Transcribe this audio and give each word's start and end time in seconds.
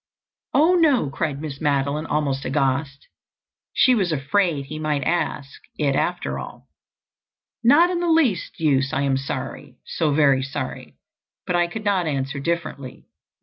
"Oh, 0.55 0.73
no," 0.73 1.11
cried 1.11 1.39
Miss 1.39 1.61
Madeline 1.61 2.07
almost 2.07 2.43
aghast. 2.43 3.07
She 3.71 3.93
was 3.93 4.11
afraid 4.11 4.65
he 4.65 4.79
might 4.79 5.03
ask 5.03 5.61
it 5.77 5.95
after 5.95 6.39
all. 6.39 6.67
"Not 7.63 7.91
in 7.91 7.99
the 7.99 8.09
least 8.09 8.59
use. 8.59 8.93
I 8.93 9.03
am 9.03 9.15
sorry—so 9.15 10.11
very 10.11 10.41
sorry—but 10.41 11.55
I 11.55 11.67
could 11.67 11.85
not 11.85 12.07
answer 12.07 12.39
differently. 12.39 13.05